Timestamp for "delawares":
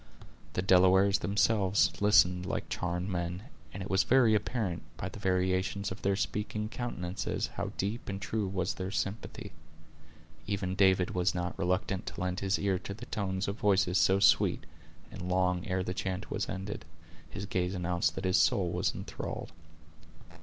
0.63-1.19